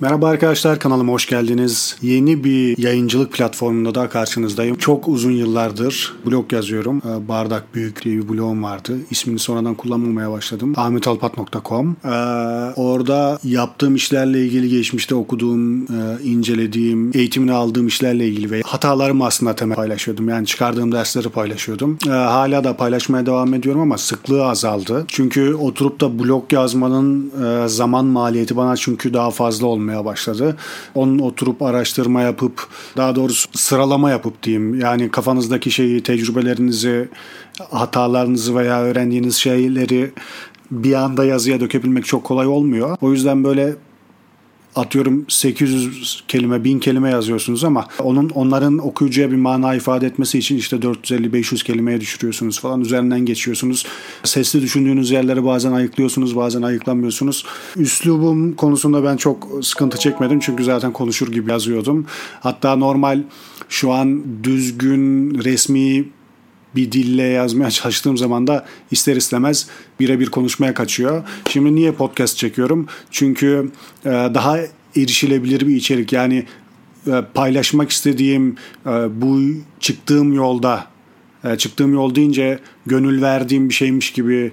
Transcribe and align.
Merhaba 0.00 0.28
arkadaşlar 0.28 0.78
kanalıma 0.78 1.12
hoş 1.12 1.26
geldiniz. 1.26 1.96
Yeni 2.02 2.44
bir 2.44 2.78
yayıncılık 2.78 3.32
platformunda 3.32 3.94
da 3.94 4.08
karşınızdayım. 4.08 4.76
Çok 4.76 5.08
uzun 5.08 5.30
yıllardır 5.30 6.14
blog 6.26 6.52
yazıyorum. 6.52 7.02
Ee, 7.04 7.28
Bardak 7.28 7.74
Büyük 7.74 8.04
diye 8.04 8.16
bir 8.16 8.28
blogum 8.28 8.62
vardı. 8.62 8.96
İsmini 9.10 9.38
sonradan 9.38 9.74
kullanmamaya 9.74 10.30
başladım. 10.30 10.72
ahmetalpat.com 10.76 11.96
ee, 12.04 12.08
Orada 12.76 13.38
yaptığım 13.44 13.94
işlerle 13.94 14.44
ilgili 14.44 14.68
geçmişte 14.68 15.14
okuduğum, 15.14 15.82
e, 15.82 16.22
incelediğim, 16.24 17.10
eğitimini 17.14 17.52
aldığım 17.52 17.86
işlerle 17.86 18.28
ilgili 18.28 18.50
ve 18.50 18.62
hatalarımı 18.64 19.26
aslında 19.26 19.54
temel 19.54 19.76
paylaşıyordum. 19.76 20.28
Yani 20.28 20.46
çıkardığım 20.46 20.92
dersleri 20.92 21.28
paylaşıyordum. 21.28 21.98
Ee, 22.06 22.10
hala 22.10 22.64
da 22.64 22.76
paylaşmaya 22.76 23.26
devam 23.26 23.54
ediyorum 23.54 23.80
ama 23.80 23.98
sıklığı 23.98 24.46
azaldı. 24.46 25.04
Çünkü 25.08 25.54
oturup 25.54 26.00
da 26.00 26.18
blog 26.18 26.52
yazmanın 26.52 27.32
e, 27.44 27.68
zaman 27.68 28.04
maliyeti 28.04 28.56
bana 28.56 28.76
çünkü 28.76 29.14
daha 29.14 29.30
fazla 29.30 29.66
olmuyor 29.66 29.87
olmaya 29.88 30.04
başladı. 30.04 30.56
Onun 30.94 31.18
oturup 31.18 31.62
araştırma 31.62 32.22
yapıp 32.22 32.66
daha 32.96 33.14
doğrusu 33.14 33.48
sıralama 33.52 34.10
yapıp 34.10 34.42
diyeyim. 34.42 34.80
Yani 34.80 35.10
kafanızdaki 35.10 35.70
şeyi, 35.70 36.02
tecrübelerinizi, 36.02 37.08
hatalarınızı 37.70 38.56
veya 38.56 38.82
öğrendiğiniz 38.82 39.36
şeyleri 39.36 40.10
bir 40.70 40.94
anda 40.94 41.24
yazıya 41.24 41.60
dökebilmek 41.60 42.04
çok 42.04 42.24
kolay 42.24 42.46
olmuyor. 42.46 42.96
O 43.00 43.12
yüzden 43.12 43.44
böyle 43.44 43.74
atıyorum 44.76 45.24
800 45.28 46.24
kelime 46.28 46.64
1000 46.64 46.78
kelime 46.78 47.10
yazıyorsunuz 47.10 47.64
ama 47.64 47.86
onun 48.02 48.28
onların 48.28 48.78
okuyucuya 48.78 49.30
bir 49.30 49.36
mana 49.36 49.74
ifade 49.74 50.06
etmesi 50.06 50.38
için 50.38 50.56
işte 50.56 50.76
450-500 50.76 51.64
kelimeye 51.64 52.00
düşürüyorsunuz 52.00 52.60
falan 52.60 52.80
üzerinden 52.80 53.20
geçiyorsunuz. 53.20 53.86
Sesli 54.24 54.62
düşündüğünüz 54.62 55.10
yerleri 55.10 55.44
bazen 55.44 55.72
ayıklıyorsunuz 55.72 56.36
bazen 56.36 56.62
ayıklamıyorsunuz. 56.62 57.44
Üslubum 57.76 58.52
konusunda 58.52 59.04
ben 59.04 59.16
çok 59.16 59.48
sıkıntı 59.62 59.98
çekmedim 59.98 60.40
çünkü 60.40 60.64
zaten 60.64 60.92
konuşur 60.92 61.32
gibi 61.32 61.50
yazıyordum. 61.50 62.06
Hatta 62.40 62.76
normal 62.76 63.22
şu 63.68 63.92
an 63.92 64.22
düzgün 64.44 65.34
resmi 65.44 66.04
bir 66.78 66.92
dille 66.92 67.22
yazmaya 67.22 67.70
çalıştığım 67.70 68.16
zaman 68.16 68.46
da 68.46 68.66
ister 68.90 69.16
istemez 69.16 69.68
birebir 70.00 70.26
konuşmaya 70.26 70.74
kaçıyor. 70.74 71.22
Şimdi 71.48 71.74
niye 71.74 71.92
podcast 71.92 72.36
çekiyorum? 72.36 72.86
Çünkü 73.10 73.70
e, 74.04 74.10
daha 74.10 74.58
erişilebilir 74.96 75.68
bir 75.68 75.76
içerik. 75.76 76.12
Yani 76.12 76.46
e, 77.06 77.22
paylaşmak 77.34 77.90
istediğim 77.90 78.56
e, 78.86 78.90
bu 78.90 79.40
çıktığım 79.80 80.32
yolda 80.32 80.86
çıktığım 81.58 81.92
yol 81.92 82.14
deyince 82.14 82.58
gönül 82.86 83.22
verdiğim 83.22 83.68
bir 83.68 83.74
şeymiş 83.74 84.12
gibi 84.12 84.52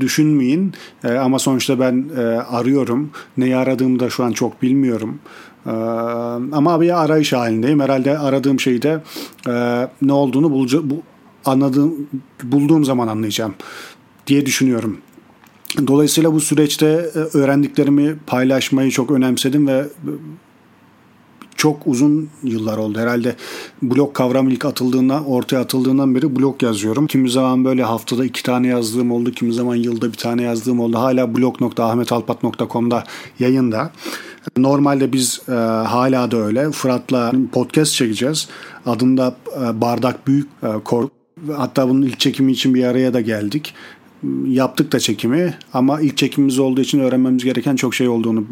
düşünmeyin. 0.00 0.74
ama 1.04 1.38
sonuçta 1.38 1.80
ben 1.80 2.10
arıyorum. 2.48 3.10
Neyi 3.36 3.56
aradığımı 3.56 4.00
da 4.00 4.10
şu 4.10 4.24
an 4.24 4.32
çok 4.32 4.62
bilmiyorum. 4.62 5.18
Ee, 5.66 5.70
ama 6.52 6.80
bir 6.80 7.04
arayış 7.04 7.32
halindeyim. 7.32 7.80
Herhalde 7.80 8.18
aradığım 8.18 8.60
şeyi 8.60 8.82
de 8.82 9.02
e, 9.48 9.52
ne 10.02 10.12
olduğunu 10.12 10.50
bulca, 10.50 10.90
bu, 10.90 11.02
anladığım, 11.44 12.08
bulduğum 12.42 12.84
zaman 12.84 13.08
anlayacağım 13.08 13.54
diye 14.26 14.46
düşünüyorum. 14.46 14.98
Dolayısıyla 15.86 16.32
bu 16.32 16.40
süreçte 16.40 16.86
e, 16.86 17.18
öğrendiklerimi 17.38 18.18
paylaşmayı 18.26 18.90
çok 18.90 19.10
önemsedim 19.10 19.68
ve 19.68 19.84
çok 21.60 21.86
uzun 21.86 22.30
yıllar 22.42 22.78
oldu. 22.78 22.98
Herhalde 22.98 23.36
blog 23.82 24.14
kavramı 24.14 24.52
ilk 24.52 24.64
atıldığında, 24.64 25.22
ortaya 25.22 25.60
atıldığından 25.60 26.14
beri 26.14 26.36
blog 26.36 26.62
yazıyorum. 26.62 27.06
Kimi 27.06 27.30
zaman 27.30 27.64
böyle 27.64 27.82
haftada 27.82 28.24
iki 28.24 28.42
tane 28.42 28.66
yazdığım 28.66 29.12
oldu, 29.12 29.32
kimi 29.32 29.52
zaman 29.52 29.74
yılda 29.76 30.12
bir 30.12 30.16
tane 30.16 30.42
yazdığım 30.42 30.80
oldu. 30.80 30.98
Hala 30.98 31.36
blog.ahmetalpat.com'da 31.36 33.04
yayında. 33.38 33.90
Normalde 34.56 35.12
biz 35.12 35.40
e, 35.48 35.52
hala 35.52 36.30
da 36.30 36.36
öyle. 36.36 36.70
Fırat'la 36.70 37.32
podcast 37.52 37.94
çekeceğiz. 37.94 38.48
Adında 38.86 39.36
e, 39.56 39.80
Bardak 39.80 40.26
Büyük 40.26 40.48
e, 40.62 40.66
Kork. 40.84 41.10
Hatta 41.56 41.88
bunun 41.88 42.02
ilk 42.02 42.20
çekimi 42.20 42.52
için 42.52 42.74
bir 42.74 42.84
araya 42.84 43.14
da 43.14 43.20
geldik 43.20 43.74
yaptık 44.46 44.92
da 44.92 45.00
çekimi 45.00 45.54
ama 45.72 46.00
ilk 46.00 46.16
çekimimiz 46.16 46.58
olduğu 46.58 46.80
için 46.80 47.00
öğrenmemiz 47.00 47.44
gereken 47.44 47.76
çok 47.76 47.94
şey 47.94 48.08
olduğunu, 48.08 48.44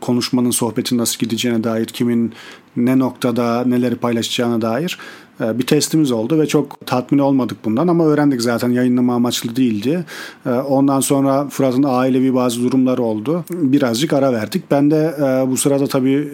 konuşmanın, 0.00 0.50
sohbetin 0.50 0.98
nasıl 0.98 1.18
gideceğine 1.18 1.64
dair, 1.64 1.86
kimin 1.86 2.32
ne 2.76 2.98
noktada 2.98 3.64
neleri 3.64 3.94
paylaşacağına 3.94 4.62
dair 4.62 4.98
e, 5.40 5.58
bir 5.58 5.66
testimiz 5.66 6.12
oldu 6.12 6.38
ve 6.38 6.46
çok 6.46 6.86
tatmin 6.86 7.18
olmadık 7.18 7.64
bundan 7.64 7.88
ama 7.88 8.06
öğrendik 8.06 8.42
zaten 8.42 8.70
yayınlama 8.70 9.14
amaçlı 9.14 9.56
değildi. 9.56 10.04
E, 10.46 10.50
ondan 10.50 11.00
sonra 11.00 11.48
Fırat'ın 11.48 11.84
ailevi 11.88 12.34
bazı 12.34 12.62
durumları 12.62 13.02
oldu. 13.02 13.44
Birazcık 13.50 14.12
ara 14.12 14.32
verdik. 14.32 14.70
Ben 14.70 14.90
de 14.90 15.14
e, 15.18 15.50
bu 15.50 15.56
sırada 15.56 15.86
tabii 15.86 16.28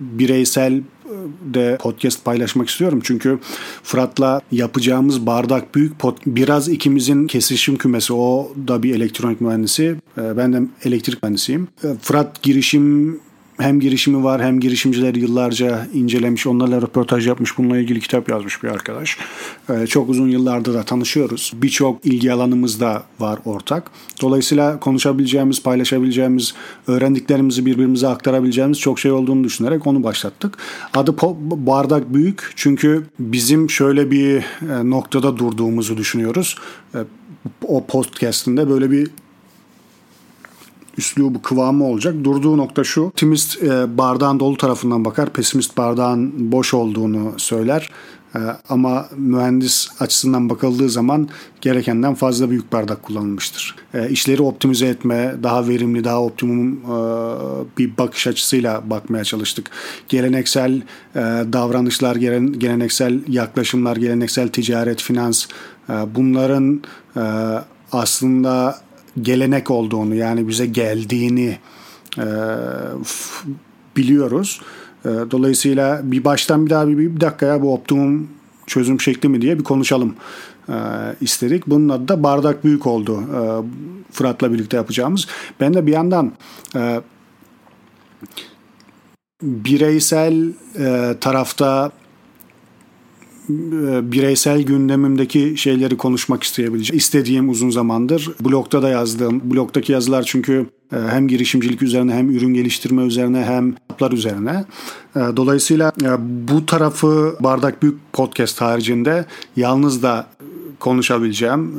bireysel 0.00 0.82
de 1.54 1.78
podcast 1.80 2.24
paylaşmak 2.24 2.68
istiyorum. 2.68 3.00
Çünkü 3.04 3.38
Fırat'la 3.82 4.40
yapacağımız 4.52 5.26
bardak 5.26 5.74
büyük 5.74 5.98
pot 5.98 6.18
biraz 6.26 6.68
ikimizin 6.68 7.26
kesişim 7.26 7.76
kümesi. 7.76 8.12
O 8.12 8.52
da 8.68 8.82
bir 8.82 8.94
elektronik 8.94 9.40
mühendisi. 9.40 9.96
Ben 10.16 10.52
de 10.52 10.62
elektrik 10.84 11.22
mühendisiyim. 11.22 11.68
Fırat 12.02 12.42
girişim 12.42 13.20
hem 13.58 13.80
girişimi 13.80 14.24
var 14.24 14.42
hem 14.42 14.60
girişimcileri 14.60 15.20
yıllarca 15.20 15.86
incelemiş, 15.94 16.46
onlarla 16.46 16.82
röportaj 16.82 17.26
yapmış, 17.26 17.58
bununla 17.58 17.78
ilgili 17.78 18.00
kitap 18.00 18.28
yazmış 18.28 18.62
bir 18.62 18.68
arkadaş. 18.68 19.18
Ee, 19.70 19.86
çok 19.86 20.08
uzun 20.08 20.28
yıllardır 20.28 20.74
da 20.74 20.82
tanışıyoruz. 20.82 21.52
Birçok 21.54 22.06
ilgi 22.06 22.32
alanımız 22.32 22.80
da 22.80 23.02
var 23.20 23.38
ortak. 23.44 23.90
Dolayısıyla 24.22 24.80
konuşabileceğimiz, 24.80 25.62
paylaşabileceğimiz, 25.62 26.54
öğrendiklerimizi 26.86 27.66
birbirimize 27.66 28.08
aktarabileceğimiz 28.08 28.78
çok 28.78 28.98
şey 28.98 29.12
olduğunu 29.12 29.44
düşünerek 29.44 29.86
onu 29.86 30.02
başlattık. 30.02 30.58
Adı 30.94 31.16
Bardak 31.66 32.14
Büyük 32.14 32.52
çünkü 32.56 33.06
bizim 33.18 33.70
şöyle 33.70 34.10
bir 34.10 34.36
e, 34.36 34.42
noktada 34.90 35.38
durduğumuzu 35.38 35.96
düşünüyoruz. 35.96 36.56
E, 36.94 36.98
o 37.64 37.86
podcast'inde 37.86 38.68
böyle 38.68 38.90
bir 38.90 39.10
üslubu 40.98 41.42
kıvamı 41.42 41.84
olacak. 41.84 42.14
Durduğu 42.24 42.56
nokta 42.56 42.84
şu. 42.84 43.02
Optimist 43.02 43.62
e, 43.62 43.98
bardağın 43.98 44.40
dolu 44.40 44.56
tarafından 44.56 45.04
bakar. 45.04 45.30
Pesimist 45.32 45.76
bardağın 45.76 46.52
boş 46.52 46.74
olduğunu 46.74 47.32
söyler. 47.36 47.90
E, 48.34 48.38
ama 48.68 49.08
mühendis 49.16 49.88
açısından 50.00 50.50
bakıldığı 50.50 50.88
zaman 50.90 51.28
gerekenden 51.60 52.14
fazla 52.14 52.50
büyük 52.50 52.72
bardak 52.72 53.02
kullanılmıştır. 53.02 53.76
E, 53.94 54.08
işleri 54.08 54.42
optimize 54.42 54.86
etme, 54.86 55.34
daha 55.42 55.68
verimli, 55.68 56.04
daha 56.04 56.22
optimum 56.22 56.72
e, 56.72 56.88
bir 57.78 57.98
bakış 57.98 58.26
açısıyla 58.26 58.90
bakmaya 58.90 59.24
çalıştık. 59.24 59.70
Geleneksel 60.08 60.82
e, 61.14 61.20
davranışlar, 61.52 62.16
gelen, 62.16 62.52
geleneksel 62.52 63.20
yaklaşımlar, 63.28 63.96
geleneksel 63.96 64.48
ticaret, 64.48 65.02
finans 65.02 65.46
e, 65.90 65.92
bunların 66.14 66.82
e, 67.16 67.22
aslında 67.92 68.85
gelenek 69.22 69.70
olduğunu 69.70 70.14
yani 70.14 70.48
bize 70.48 70.66
geldiğini 70.66 71.58
e, 72.18 72.26
biliyoruz. 73.96 74.60
E, 75.04 75.08
dolayısıyla 75.08 76.00
bir 76.04 76.24
baştan 76.24 76.66
bir 76.66 76.70
daha 76.70 76.88
bir, 76.88 76.98
bir 76.98 77.20
dakika 77.20 77.46
ya 77.46 77.62
bu 77.62 77.74
optimum 77.74 78.28
çözüm 78.66 79.00
şekli 79.00 79.28
mi 79.28 79.40
diye 79.40 79.58
bir 79.58 79.64
konuşalım 79.64 80.14
e, 80.68 80.74
istedik. 81.20 81.66
Bunun 81.66 81.88
adı 81.88 82.08
da 82.08 82.22
bardak 82.22 82.64
büyük 82.64 82.86
oldu 82.86 83.20
e, 83.20 83.40
Fırat'la 84.12 84.52
birlikte 84.52 84.76
yapacağımız. 84.76 85.26
Ben 85.60 85.74
de 85.74 85.86
bir 85.86 85.92
yandan 85.92 86.32
e, 86.76 87.00
bireysel 89.42 90.52
e, 90.78 91.14
tarafta 91.20 91.92
bireysel 93.48 94.62
gündemimdeki 94.62 95.54
şeyleri 95.56 95.96
konuşmak 95.96 96.42
isteyebileceğim. 96.42 96.98
İstediğim 96.98 97.48
uzun 97.48 97.70
zamandır. 97.70 98.30
Blogda 98.40 98.82
da 98.82 98.88
yazdım. 98.88 99.40
Blogdaki 99.44 99.92
yazılar 99.92 100.22
çünkü 100.22 100.66
e, 100.92 100.96
hem 100.96 101.28
girişimcilik 101.28 101.82
üzerine 101.82 102.14
hem 102.14 102.30
ürün 102.30 102.54
geliştirme 102.54 103.02
üzerine 103.02 103.44
hem 103.44 103.72
kitaplar 103.72 104.12
üzerine. 104.12 104.64
E, 105.16 105.20
dolayısıyla 105.36 105.92
bu 106.48 106.66
tarafı 106.66 107.36
Bardak 107.40 107.82
Büyük 107.82 108.12
Podcast 108.12 108.60
haricinde 108.60 109.24
yalnız 109.56 110.02
da 110.02 110.26
konuşabileceğim, 110.80 111.72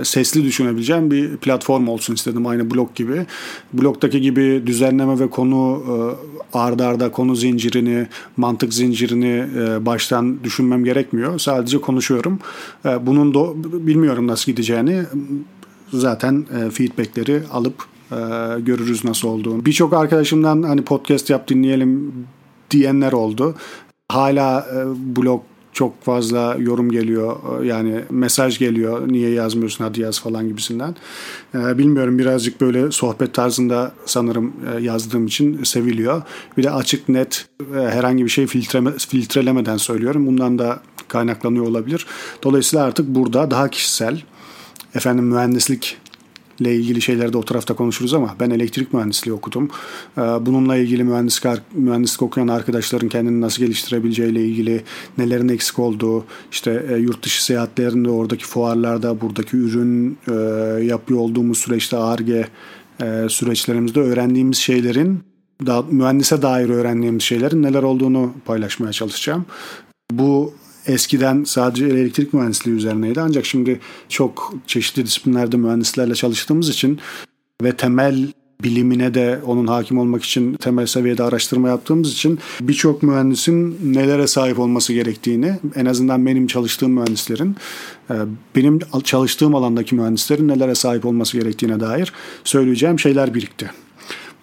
e, 0.00 0.04
sesli 0.04 0.44
düşünebileceğim 0.44 1.10
bir 1.10 1.36
platform 1.36 1.88
olsun 1.88 2.14
istedim 2.14 2.46
aynı 2.46 2.70
blog 2.70 2.94
gibi. 2.94 3.26
Blogdaki 3.72 4.20
gibi 4.20 4.62
düzenleme 4.66 5.18
ve 5.18 5.30
konu 5.30 5.82
e, 5.86 5.94
ardarda 6.58 6.86
arda 6.86 7.12
konu 7.12 7.36
zincirini, 7.36 8.06
mantık 8.36 8.74
zincirini 8.74 9.44
e, 9.58 9.86
baştan 9.86 10.44
düşünmem 10.44 10.84
gerekmiyor. 10.84 11.38
Sadece 11.38 11.80
konuşuyorum. 11.80 12.38
Bunun 13.00 13.34
da 13.34 13.72
bilmiyorum 13.86 14.26
nasıl 14.26 14.52
gideceğini. 14.52 15.02
Zaten 15.92 16.46
feedbackleri 16.72 17.42
alıp 17.52 17.84
görürüz 18.66 19.04
nasıl 19.04 19.28
olduğunu. 19.28 19.64
Birçok 19.64 19.92
arkadaşımdan 19.92 20.62
hani 20.62 20.82
podcast 20.82 21.30
yap 21.30 21.48
dinleyelim 21.48 22.14
diyenler 22.70 23.12
oldu. 23.12 23.54
Hala 24.08 24.66
blog 24.96 25.42
çok 25.76 26.02
fazla 26.04 26.56
yorum 26.58 26.90
geliyor. 26.90 27.62
Yani 27.64 28.00
mesaj 28.10 28.58
geliyor. 28.58 29.08
Niye 29.08 29.30
yazmıyorsun 29.30 29.84
hadi 29.84 30.00
yaz 30.00 30.20
falan 30.20 30.48
gibisinden. 30.48 30.96
Ee, 31.54 31.78
bilmiyorum 31.78 32.18
birazcık 32.18 32.60
böyle 32.60 32.92
sohbet 32.92 33.34
tarzında 33.34 33.92
sanırım 34.06 34.52
e, 34.74 34.82
yazdığım 34.82 35.26
için 35.26 35.64
seviliyor. 35.64 36.22
Bir 36.56 36.62
de 36.62 36.70
açık 36.70 37.08
net 37.08 37.46
e, 37.74 37.78
herhangi 37.78 38.24
bir 38.24 38.28
şey 38.28 38.46
filtreme, 38.46 38.90
filtrelemeden 38.98 39.76
söylüyorum. 39.76 40.26
Bundan 40.26 40.58
da 40.58 40.80
kaynaklanıyor 41.08 41.66
olabilir. 41.66 42.06
Dolayısıyla 42.42 42.84
artık 42.84 43.06
burada 43.06 43.50
daha 43.50 43.68
kişisel 43.68 44.22
efendim 44.94 45.24
mühendislik 45.24 45.96
ile 46.60 46.74
ilgili 46.74 47.02
şeyleri 47.02 47.32
de 47.32 47.38
o 47.38 47.42
tarafta 47.42 47.74
konuşuruz 47.74 48.14
ama 48.14 48.36
ben 48.40 48.50
elektrik 48.50 48.94
mühendisliği 48.94 49.34
okudum. 49.34 49.70
Ee, 50.18 50.20
bununla 50.20 50.76
ilgili 50.76 51.04
mühendislik, 51.04 51.60
mühendislik 51.72 52.22
okuyan 52.22 52.48
arkadaşların 52.48 53.08
kendini 53.08 53.40
nasıl 53.40 53.62
geliştirebileceği 53.62 54.32
ile 54.32 54.44
ilgili 54.44 54.82
nelerin 55.18 55.48
eksik 55.48 55.78
olduğu, 55.78 56.24
işte 56.52 56.86
e, 56.90 56.96
yurt 56.96 57.24
dışı 57.24 57.44
seyahatlerinde, 57.44 58.10
oradaki 58.10 58.44
fuarlarda, 58.44 59.20
buradaki 59.20 59.56
ürün 59.56 60.18
e, 60.28 60.32
yapıyor 60.84 61.20
olduğumuz 61.20 61.58
süreçte 61.58 61.96
ARGE 61.96 62.48
süreçlerimizde 63.28 64.00
öğrendiğimiz 64.00 64.56
şeylerin 64.56 65.20
daha 65.66 65.82
mühendise 65.82 66.42
dair 66.42 66.68
öğrendiğimiz 66.68 67.22
şeylerin 67.22 67.62
neler 67.62 67.82
olduğunu 67.82 68.32
paylaşmaya 68.44 68.92
çalışacağım. 68.92 69.46
Bu 70.12 70.54
eskiden 70.86 71.44
sadece 71.44 71.86
elektrik 71.86 72.34
mühendisliği 72.34 72.76
üzerineydi. 72.76 73.20
Ancak 73.20 73.46
şimdi 73.46 73.80
çok 74.08 74.54
çeşitli 74.66 75.06
disiplinlerde 75.06 75.56
mühendislerle 75.56 76.14
çalıştığımız 76.14 76.68
için 76.68 76.98
ve 77.62 77.76
temel 77.76 78.32
bilimine 78.62 79.14
de 79.14 79.40
onun 79.46 79.66
hakim 79.66 79.98
olmak 79.98 80.24
için 80.24 80.54
temel 80.54 80.86
seviyede 80.86 81.22
araştırma 81.22 81.68
yaptığımız 81.68 82.12
için 82.12 82.38
birçok 82.60 83.02
mühendisin 83.02 83.78
nelere 83.94 84.26
sahip 84.26 84.58
olması 84.58 84.92
gerektiğini 84.92 85.58
en 85.74 85.86
azından 85.86 86.26
benim 86.26 86.46
çalıştığım 86.46 86.92
mühendislerin 86.92 87.56
e, 88.10 88.14
benim 88.56 88.78
çalıştığım 89.04 89.54
alandaki 89.54 89.94
mühendislerin 89.94 90.48
nelere 90.48 90.74
sahip 90.74 91.06
olması 91.06 91.38
gerektiğine 91.38 91.80
dair 91.80 92.12
söyleyeceğim 92.44 92.98
şeyler 92.98 93.34
birikti. 93.34 93.70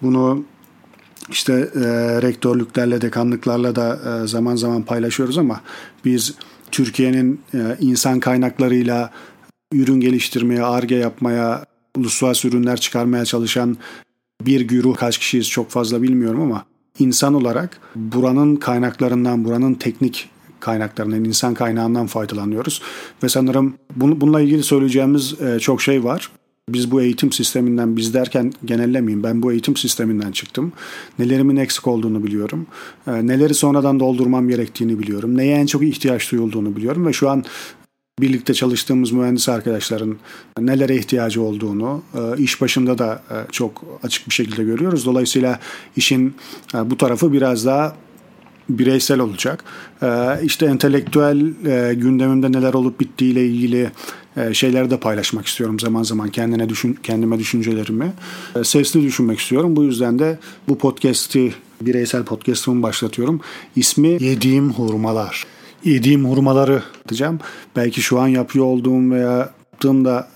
Bunu 0.02 0.44
işte 1.30 1.52
e, 1.52 1.80
rektörlüklerle, 2.22 3.00
dekanlıklarla 3.00 3.76
da 3.76 3.98
e, 4.24 4.26
zaman 4.26 4.56
zaman 4.56 4.82
paylaşıyoruz 4.82 5.38
ama 5.38 5.60
biz 6.04 6.34
Türkiye'nin 6.70 7.40
e, 7.54 7.76
insan 7.80 8.20
kaynaklarıyla 8.20 9.10
ürün 9.72 10.00
geliştirmeye, 10.00 10.62
arge 10.62 10.94
yapmaya, 10.94 11.64
uluslararası 11.96 12.48
ürünler 12.48 12.80
çıkarmaya 12.80 13.24
çalışan 13.24 13.76
bir 14.42 14.60
güruh 14.60 14.96
kaç 14.96 15.18
kişiyiz 15.18 15.48
çok 15.48 15.70
fazla 15.70 16.02
bilmiyorum 16.02 16.40
ama 16.40 16.64
insan 16.98 17.34
olarak 17.34 17.78
buranın 17.94 18.56
kaynaklarından, 18.56 19.44
buranın 19.44 19.74
teknik 19.74 20.30
kaynaklarından, 20.60 21.24
insan 21.24 21.54
kaynağından 21.54 22.06
faydalanıyoruz. 22.06 22.82
Ve 23.22 23.28
sanırım 23.28 23.74
bununla 23.96 24.40
ilgili 24.40 24.62
söyleyeceğimiz 24.62 25.40
e, 25.40 25.58
çok 25.58 25.82
şey 25.82 26.04
var. 26.04 26.30
Biz 26.68 26.90
bu 26.90 27.02
eğitim 27.02 27.32
sisteminden, 27.32 27.96
biz 27.96 28.14
derken 28.14 28.52
genellemeyeyim, 28.64 29.22
ben 29.22 29.42
bu 29.42 29.52
eğitim 29.52 29.76
sisteminden 29.76 30.32
çıktım. 30.32 30.72
Nelerimin 31.18 31.56
eksik 31.56 31.86
olduğunu 31.86 32.24
biliyorum. 32.24 32.66
Ee, 33.06 33.26
neleri 33.26 33.54
sonradan 33.54 34.00
doldurmam 34.00 34.48
gerektiğini 34.48 34.98
biliyorum. 34.98 35.36
Neye 35.36 35.56
en 35.56 35.66
çok 35.66 35.82
ihtiyaç 35.82 36.32
duyulduğunu 36.32 36.76
biliyorum 36.76 37.06
ve 37.06 37.12
şu 37.12 37.30
an 37.30 37.44
birlikte 38.20 38.54
çalıştığımız 38.54 39.12
mühendis 39.12 39.48
arkadaşların 39.48 40.16
nelere 40.58 40.96
ihtiyacı 40.96 41.42
olduğunu 41.42 42.02
e, 42.14 42.42
iş 42.42 42.60
başında 42.60 42.98
da 42.98 43.22
e, 43.30 43.52
çok 43.52 43.84
açık 44.02 44.28
bir 44.28 44.34
şekilde 44.34 44.64
görüyoruz. 44.64 45.06
Dolayısıyla 45.06 45.60
işin 45.96 46.34
e, 46.74 46.90
bu 46.90 46.96
tarafı 46.96 47.32
biraz 47.32 47.66
daha 47.66 47.96
bireysel 48.68 49.20
olacak. 49.20 49.64
İşte 50.42 50.66
entelektüel 50.66 51.40
gündemimde 51.94 52.52
neler 52.52 52.74
olup 52.74 53.00
bittiğiyle 53.00 53.46
ilgili 53.46 53.90
e, 54.36 54.54
şeyleri 54.54 54.90
de 54.90 55.00
paylaşmak 55.00 55.46
istiyorum 55.46 55.80
zaman 55.80 56.02
zaman 56.02 56.28
kendine 56.28 56.68
düşün 56.68 56.98
kendime 57.02 57.38
düşüncelerimi 57.38 58.12
e, 58.56 58.64
sesli 58.64 59.02
düşünmek 59.02 59.40
istiyorum. 59.40 59.76
Bu 59.76 59.84
yüzden 59.84 60.18
de 60.18 60.38
bu 60.68 60.78
podcast'i 60.78 61.54
bireysel 61.80 62.24
podcast'ımı 62.24 62.82
başlatıyorum. 62.82 63.40
İsmi 63.76 64.08
Yediğim 64.08 64.72
Hurmalar. 64.72 65.46
Yediğim 65.84 66.24
hurmaları 66.24 66.82
diyeceğim. 67.08 67.38
Belki 67.76 68.02
şu 68.02 68.20
an 68.20 68.28
yapıyor 68.28 68.64
olduğum 68.64 69.10
veya 69.10 69.52
yaptığımda 69.84 70.28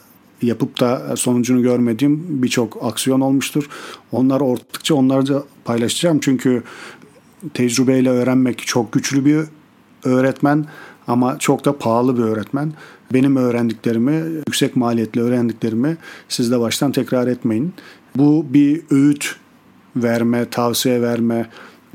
yapıp 0.43 0.81
da 0.81 1.17
sonucunu 1.17 1.63
görmediğim 1.63 2.43
birçok 2.43 2.85
aksiyon 2.85 3.21
olmuştur. 3.21 3.69
Onlar 4.13 4.41
ortadıkça 4.41 4.95
onları 4.95 5.27
da 5.27 5.45
paylaşacağım. 5.65 6.19
Çünkü 6.21 6.63
tecrübeyle 7.55 8.11
öğrenmek 8.11 8.67
çok 8.67 8.93
güçlü 8.93 9.25
bir 9.25 9.45
öğretmen 10.05 10.67
ama 11.09 11.39
çok 11.39 11.65
da 11.65 11.79
pahalı 11.79 12.19
bir 12.19 12.23
öğretmen. 12.23 12.73
Benim 13.13 13.37
öğrendiklerimi, 13.37 14.23
yüksek 14.47 14.77
maliyetli 14.77 15.21
öğrendiklerimi 15.21 15.97
siz 16.29 16.51
de 16.51 16.61
baştan 16.61 16.93
tekrar 16.93 17.27
etmeyin. 17.27 17.75
Bu 18.17 18.47
bir 18.51 18.83
öğüt 18.91 19.37
verme, 19.97 20.51
tavsiye 20.51 21.03
verme, 21.03 21.47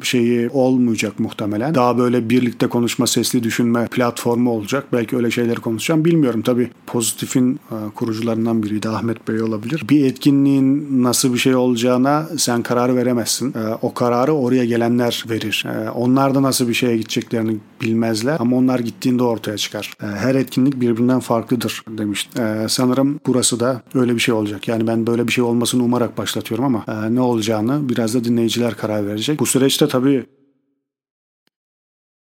şeyi 0.02 0.50
olmayacak 0.50 1.20
muhtemelen. 1.20 1.76
Daha 1.76 1.98
böyle 1.98 2.30
birlikte 2.30 2.68
konuşma, 2.68 3.08
sesli 3.08 3.44
düşünme 3.44 3.88
platformu 3.88 4.52
olacak. 4.52 4.86
Belki 4.94 5.16
öyle 5.16 5.32
şeyleri 5.32 5.60
konuşacağım. 5.60 6.06
Bilmiyorum 6.06 6.42
tabii 6.42 6.70
pozitifin 6.88 7.54
e, 7.72 7.76
kurucularından 7.96 8.64
biri 8.64 8.84
de 8.84 8.90
Ahmet 8.90 9.28
Bey 9.28 9.42
olabilir. 9.42 9.84
Bir 9.90 10.06
etkinliğin 10.06 11.04
nasıl 11.04 11.34
bir 11.34 11.40
şey 11.40 11.56
olacağına 11.56 12.28
sen 12.38 12.64
karar 12.64 12.96
veremezsin. 12.96 13.54
E, 13.54 13.78
o 13.82 13.94
kararı 13.94 14.34
oraya 14.34 14.66
gelenler 14.66 15.26
verir. 15.30 15.66
E, 15.68 15.90
onlar 15.90 16.36
da 16.36 16.42
nasıl 16.42 16.68
bir 16.68 16.74
şeye 16.74 16.98
gideceklerini 16.98 17.58
bilmezler 17.82 18.38
ama 18.40 18.58
onlar 18.58 18.80
gittiğinde 18.80 19.24
ortaya 19.24 19.58
çıkar. 19.58 19.94
Her 20.00 20.36
etkinlik 20.36 20.82
birbirinden 20.82 21.20
farklıdır 21.20 21.84
demiş. 21.88 22.30
Sanırım 22.68 23.20
burası 23.26 23.60
da 23.60 23.82
öyle 23.96 24.16
bir 24.16 24.20
şey 24.20 24.34
olacak. 24.36 24.68
Yani 24.68 24.88
ben 24.88 25.08
böyle 25.08 25.28
bir 25.28 25.32
şey 25.32 25.44
olmasını 25.44 25.84
umarak 25.84 26.18
başlatıyorum 26.18 26.66
ama 26.66 27.10
ne 27.10 27.22
olacağını 27.22 27.90
biraz 27.90 28.14
da 28.16 28.24
dinleyiciler 28.24 28.78
karar 28.78 29.08
verecek. 29.08 29.40
Bu 29.40 29.46
süreçte 29.46 29.83
süreçte 29.84 29.88
tabii 29.88 30.26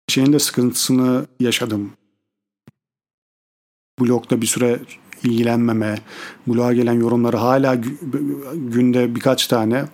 şeyin 0.08 0.34
de 0.34 0.40
sıkıntısını 0.40 1.26
yaşadım. 1.40 1.92
Blogda 4.00 4.42
bir 4.42 4.48
süre 4.48 4.80
ilgilenmeme, 5.24 5.98
bloğa 6.48 6.74
gelen 6.74 6.94
yorumları 6.94 7.38
hala 7.38 7.76
günde 8.56 9.16
birkaç 9.16 9.48
tane 9.48 9.86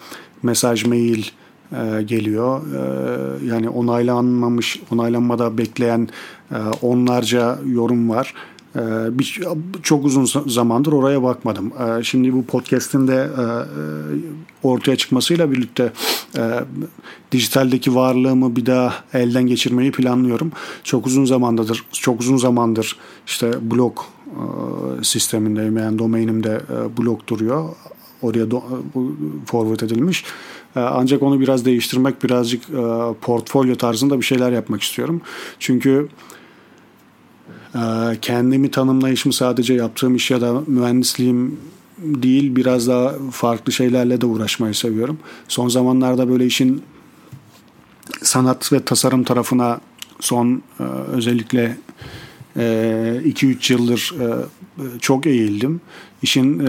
mesaj, 0.44 0.86
mail 0.86 1.24
e, 1.72 2.02
geliyor. 2.02 2.62
E, 2.74 3.46
yani 3.46 3.70
onaylanmamış, 3.70 4.82
onaylanmada 4.92 5.58
bekleyen 5.58 6.10
e, 6.52 6.58
onlarca 6.82 7.60
yorum 7.66 8.10
var. 8.10 8.34
Ee, 8.76 8.80
bir, 9.20 9.40
çok 9.84 10.06
uzun 10.06 10.50
zamandır 10.50 10.92
oraya 10.92 11.24
bakmadım. 11.24 11.72
Ee, 11.80 12.04
şimdi 12.04 12.34
bu 12.34 12.46
podcast'in 12.46 13.08
de 13.08 13.16
e, 13.38 13.42
e, 13.42 13.48
ortaya 14.64 14.96
çıkmasıyla 14.96 15.52
birlikte 15.52 15.92
e, 16.38 16.52
dijitaldeki 17.32 17.96
varlığımı 17.96 18.56
bir 18.56 18.66
daha 18.66 18.94
elden 19.14 19.48
geçirmeyi 19.48 19.92
planlıyorum. 19.92 20.52
Çok 20.84 21.08
uzun 21.08 21.26
zamandadır, 21.26 21.86
çok 21.92 22.20
uzun 22.20 22.38
zamandır 22.38 22.96
işte 23.28 23.72
blog 23.72 23.98
sistemindeyim 25.02 25.78
yani 25.78 26.00
domainimde 26.00 26.62
blog 26.98 27.28
duruyor. 27.28 27.70
Oraya 28.22 28.52
do, 28.52 28.64
forward 29.46 29.80
edilmiş. 29.80 30.24
Ancak 30.76 31.24
onu 31.24 31.40
biraz 31.40 31.66
değiştirmek, 31.66 32.24
birazcık 32.24 32.62
portfolyo 33.22 33.76
tarzında 33.76 34.20
bir 34.20 34.26
şeyler 34.26 34.52
yapmak 34.52 34.82
istiyorum. 34.82 35.22
Çünkü 35.60 36.10
kendimi 38.22 38.72
tanımlayışımı 38.72 39.34
sadece 39.34 39.74
yaptığım 39.74 40.16
iş 40.16 40.32
ya 40.32 40.42
da 40.42 40.62
mühendisliğim 40.68 41.60
değil 41.98 42.56
biraz 42.56 42.88
daha 42.88 43.14
farklı 43.32 43.72
şeylerle 43.72 44.22
de 44.22 44.26
uğraşmayı 44.26 44.74
seviyorum. 44.74 45.18
Son 45.48 45.68
zamanlarda 45.68 46.30
böyle 46.30 46.46
işin 46.46 46.84
sanat 48.22 48.74
ve 48.74 48.80
tasarım 48.80 49.24
tarafına 49.24 49.80
son 50.20 50.62
e, 50.80 50.84
özellikle 50.84 51.78
2-3 52.56 53.74
e, 53.74 53.74
yıldır 53.74 54.14
e, 54.20 54.46
çok 55.00 55.26
eğildim. 55.26 55.82
İşin 56.22 56.60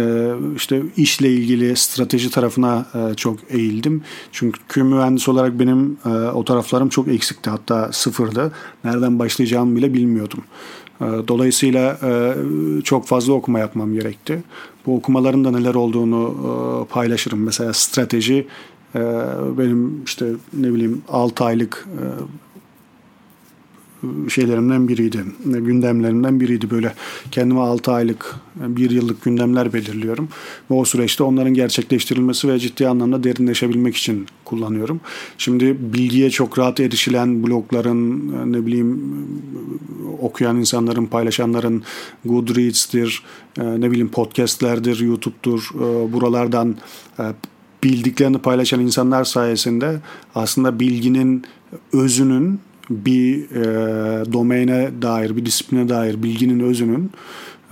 işte 0.57 0.83
işle 0.97 1.33
ilgili 1.33 1.76
strateji 1.76 2.31
tarafına 2.31 2.87
çok 3.17 3.38
eğildim. 3.49 4.02
Çünkü 4.33 4.83
mühendis 4.83 5.28
olarak 5.28 5.59
benim 5.59 5.99
o 6.35 6.45
taraflarım 6.45 6.88
çok 6.88 7.09
eksikti. 7.09 7.50
Hatta 7.50 7.93
sıfırdı. 7.93 8.52
Nereden 8.85 9.19
başlayacağımı 9.19 9.76
bile 9.76 9.95
bilmiyordum. 9.95 10.45
Ee, 11.00 11.05
dolayısıyla 11.28 11.99
e, 12.02 12.35
çok 12.83 13.07
fazla 13.07 13.33
okuma 13.33 13.59
yapmam 13.59 13.95
gerekti. 13.95 14.43
Bu 14.87 14.97
okumaların 14.97 15.45
da 15.45 15.50
neler 15.50 15.75
olduğunu 15.75 16.35
e, 16.35 16.93
paylaşırım. 16.93 17.43
Mesela 17.43 17.73
strateji 17.73 18.47
e, 18.95 19.00
benim 19.59 20.05
işte 20.05 20.26
ne 20.52 20.75
bileyim 20.75 21.02
6 21.09 21.45
aylık 21.45 21.88
şeylerimden 24.28 24.88
biriydi. 24.88 25.25
Gündemlerimden 25.45 26.40
biriydi. 26.40 26.71
Böyle 26.71 26.95
kendime 27.31 27.61
6 27.61 27.93
aylık, 27.93 28.35
1 28.57 28.90
yıllık 28.90 29.23
gündemler 29.23 29.73
belirliyorum. 29.73 30.28
Ve 30.71 30.75
o 30.75 30.85
süreçte 30.85 31.23
onların 31.23 31.55
gerçekleştirilmesi 31.55 32.49
ve 32.49 32.59
ciddi 32.59 32.88
anlamda 32.88 33.25
derinleşebilmek 33.25 33.97
için 33.97 34.26
kullanıyorum. 34.45 35.00
Şimdi 35.38 35.76
bilgiye 35.95 36.31
çok 36.31 36.59
rahat 36.59 36.81
erişilen 36.81 37.47
blogların, 37.47 38.52
ne 38.52 38.67
bileyim 38.67 39.14
okuyan 40.21 40.57
insanların, 40.57 41.07
paylaşanların 41.07 41.83
Goodreads'tir, 42.25 43.23
ne 43.59 43.90
bileyim 43.90 44.09
podcastlerdir, 44.09 45.00
YouTube'dur. 45.00 45.71
Buralardan 46.12 46.76
bildiklerini 47.83 48.38
paylaşan 48.38 48.81
insanlar 48.81 49.25
sayesinde 49.25 50.00
aslında 50.35 50.81
bilginin 50.81 51.45
özünün 51.93 52.61
bir 52.90 53.50
e, 53.50 54.33
domaine 54.33 54.90
dair, 55.02 55.37
bir 55.37 55.47
disipline 55.47 55.88
dair 55.88 56.23
bilginin 56.23 56.61
özünün 56.61 57.11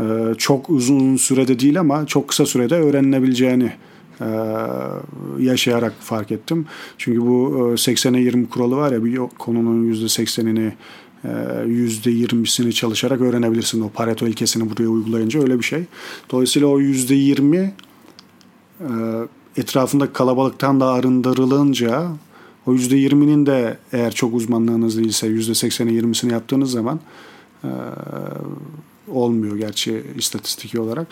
e, 0.01 0.05
çok 0.39 0.71
uzun 0.71 1.17
sürede 1.17 1.61
değil 1.61 1.81
ama 1.81 2.07
çok 2.07 2.29
kısa 2.29 2.47
sürede 2.47 2.75
öğrenilebileceğini 2.75 3.73
e, 4.21 4.27
yaşayarak 5.39 5.93
fark 6.01 6.33
ettim. 6.33 6.67
Çünkü 6.99 7.21
bu 7.21 7.55
e, 7.57 7.61
80'e 7.61 8.21
20 8.21 8.49
kuralı 8.49 8.77
var 8.77 8.93
ya 8.93 9.05
bir 9.05 9.17
konunun 9.39 9.93
%80'ini 9.93 10.73
%20'sini 11.67 12.73
çalışarak 12.73 13.21
öğrenebilirsin. 13.21 13.81
O 13.81 13.89
Pareto 13.89 14.27
ilkesini 14.27 14.71
buraya 14.71 14.89
uygulayınca 14.89 15.43
öyle 15.43 15.59
bir 15.59 15.65
şey. 15.65 15.85
Dolayısıyla 16.31 16.69
o 16.69 16.81
%20 16.81 17.71
etrafında 19.57 20.13
kalabalıktan 20.13 20.81
da 20.81 20.87
arındırılınca 20.87 22.07
o 22.67 22.75
%20'nin 22.75 23.47
de 23.47 23.79
eğer 23.93 24.13
çok 24.13 24.35
uzmanlığınız 24.35 24.99
değilse 24.99 25.27
%80'i 25.27 26.01
20'sini 26.01 26.33
yaptığınız 26.33 26.71
zaman 26.71 27.01
e, 27.65 27.71
olmuyor 29.09 29.57
gerçi 29.57 30.05
istatistiki 30.17 30.81
olarak. 30.81 31.07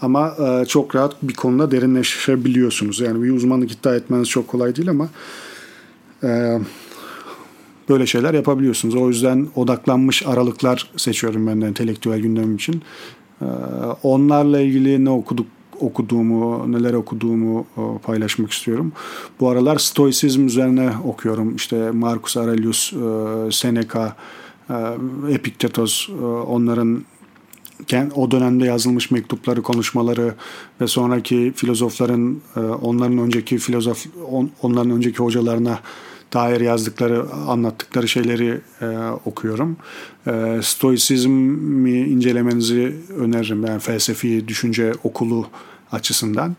Ama 0.00 0.34
e, 0.38 0.64
çok 0.64 0.96
rahat 0.96 1.22
bir 1.22 1.34
konuda 1.34 1.70
derinleşebiliyorsunuz. 1.70 3.00
Yani 3.00 3.22
bir 3.22 3.30
uzmanlık 3.30 3.72
iddia 3.72 3.96
etmeniz 3.96 4.28
çok 4.28 4.48
kolay 4.48 4.76
değil 4.76 4.90
ama 4.90 5.08
e, 6.22 6.58
böyle 7.88 8.06
şeyler 8.06 8.34
yapabiliyorsunuz. 8.34 8.94
O 8.94 9.08
yüzden 9.08 9.48
odaklanmış 9.56 10.26
aralıklar 10.26 10.90
seçiyorum 10.96 11.46
ben 11.46 11.62
de 11.62 11.66
entelektüel 11.66 12.20
gündemim 12.20 12.56
için. 12.56 12.82
E, 13.42 13.46
onlarla 14.02 14.60
ilgili 14.60 15.04
ne 15.04 15.10
okuduk 15.10 15.46
okuduğumu, 15.80 16.72
neler 16.72 16.92
okuduğumu 16.92 17.66
e, 17.76 17.98
paylaşmak 18.02 18.52
istiyorum. 18.52 18.92
Bu 19.40 19.48
aralar 19.48 19.78
Stoisizm 19.78 20.46
üzerine 20.46 20.90
okuyorum. 21.04 21.56
İşte 21.56 21.90
Marcus 21.90 22.36
Aurelius, 22.36 22.92
e, 22.92 23.52
Seneca, 23.52 24.16
e, 24.70 24.74
Epiktetos, 25.30 26.08
onların 26.46 27.04
o 28.14 28.30
dönemde 28.30 28.66
yazılmış 28.66 29.10
mektupları, 29.10 29.62
konuşmaları 29.62 30.34
ve 30.80 30.86
sonraki 30.86 31.52
filozofların 31.56 32.40
onların 32.82 33.18
önceki 33.18 33.58
filozof 33.58 34.06
onların 34.62 34.90
önceki 34.90 35.18
hocalarına 35.18 35.78
dair 36.32 36.60
yazdıkları, 36.60 37.24
anlattıkları 37.32 38.08
şeyleri 38.08 38.60
e, 38.82 38.86
okuyorum. 39.24 39.76
E, 40.26 40.60
Stoisizmi 40.62 41.98
incelemenizi 42.00 42.94
öneririm. 43.18 43.66
Yani 43.66 43.80
felsefi 43.80 44.48
düşünce 44.48 44.92
okulu 45.04 45.46
açısından. 45.92 46.56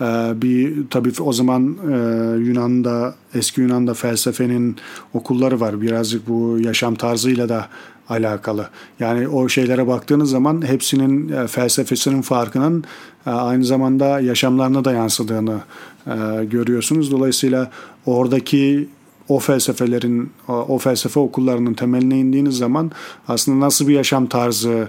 E, 0.00 0.04
bir 0.42 0.88
tabii 0.90 1.12
o 1.20 1.32
zaman 1.32 1.76
e, 1.82 1.94
Yunan'da, 2.38 3.14
eski 3.34 3.60
Yunan'da 3.60 3.94
felsefenin 3.94 4.76
okulları 5.14 5.60
var. 5.60 5.80
Birazcık 5.80 6.28
bu 6.28 6.58
yaşam 6.60 6.94
tarzıyla 6.94 7.48
da 7.48 7.68
alakalı. 8.10 8.68
Yani 9.00 9.28
o 9.28 9.48
şeylere 9.48 9.86
baktığınız 9.86 10.30
zaman 10.30 10.66
hepsinin 10.66 11.28
e, 11.28 11.46
felsefesinin 11.46 12.22
farkının 12.22 12.84
e, 13.26 13.30
aynı 13.30 13.64
zamanda 13.64 14.20
yaşamlarına 14.20 14.84
da 14.84 14.92
yansıdığını 14.92 15.60
e, 16.06 16.44
görüyorsunuz. 16.44 17.10
Dolayısıyla 17.10 17.70
oradaki 18.06 18.88
o 19.28 19.38
felsefelerin, 19.38 20.30
o 20.48 20.78
felsefe 20.78 21.20
okullarının 21.20 21.74
temeline 21.74 22.18
indiğiniz 22.18 22.56
zaman 22.56 22.90
aslında 23.28 23.66
nasıl 23.66 23.88
bir 23.88 23.94
yaşam 23.94 24.26
tarzı 24.26 24.88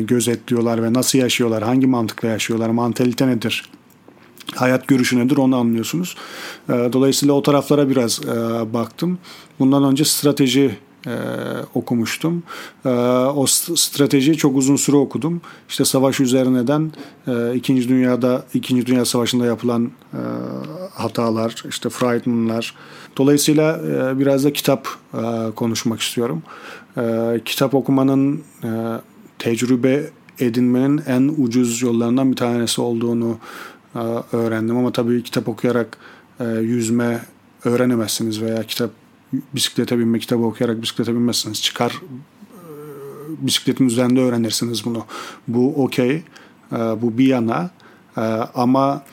gözetliyorlar 0.00 0.82
ve 0.82 0.92
nasıl 0.92 1.18
yaşıyorlar, 1.18 1.62
hangi 1.62 1.86
mantıkla 1.86 2.28
yaşıyorlar, 2.28 2.68
mantalite 2.68 3.26
nedir, 3.26 3.70
hayat 4.54 4.88
görüşü 4.88 5.18
nedir 5.18 5.36
onu 5.36 5.56
anlıyorsunuz. 5.56 6.16
Dolayısıyla 6.68 7.34
o 7.34 7.42
taraflara 7.42 7.88
biraz 7.88 8.20
baktım. 8.72 9.18
Bundan 9.58 9.84
önce 9.84 10.04
strateji 10.04 10.76
e, 11.06 11.16
okumuştum. 11.74 12.42
E, 12.84 12.88
o 13.34 13.46
stratejiyi 13.46 14.36
çok 14.36 14.56
uzun 14.56 14.76
süre 14.76 14.96
okudum. 14.96 15.40
İşte 15.68 15.84
savaş 15.84 16.20
üzerineden 16.20 16.92
e, 17.26 17.54
İkinci 17.54 17.88
Dünya'da 17.88 18.44
İkinci 18.54 18.86
Dünya 18.86 19.04
Savaşı'nda 19.04 19.46
yapılan 19.46 19.90
e, 20.12 20.20
hatalar, 20.94 21.64
işte 21.68 21.88
Friedman'lar. 21.88 22.74
Dolayısıyla 23.16 23.78
e, 23.78 24.18
biraz 24.18 24.44
da 24.44 24.52
kitap 24.52 24.88
e, 25.14 25.50
konuşmak 25.56 26.00
istiyorum. 26.00 26.42
E, 26.96 27.40
kitap 27.44 27.74
okumanın 27.74 28.42
e, 28.64 28.68
tecrübe 29.40 30.10
edinmenin 30.38 31.02
en 31.06 31.34
ucuz 31.38 31.82
yollarından 31.82 32.30
bir 32.30 32.36
tanesi 32.36 32.80
olduğunu 32.80 33.38
e, 33.94 33.98
öğrendim. 34.32 34.76
Ama 34.76 34.92
tabii 34.92 35.22
kitap 35.22 35.48
okuyarak 35.48 35.98
e, 36.40 36.44
yüzme 36.44 37.20
öğrenemezsiniz 37.64 38.42
veya 38.42 38.62
kitap 38.62 38.90
bisiklete 39.54 39.98
binme 39.98 40.18
kitabı 40.18 40.42
okuyarak 40.42 40.82
bisiklete 40.82 41.14
binmezsiniz. 41.14 41.62
Çıkar 41.62 41.90
e, 41.90 43.46
bisikletin 43.46 43.86
üzerinde 43.86 44.20
öğrenirsiniz 44.20 44.84
bunu. 44.84 45.04
Bu 45.48 45.84
okey. 45.84 46.22
Bu 46.72 47.18
bir 47.18 47.26
yana. 47.26 47.70
Ama 48.54 49.04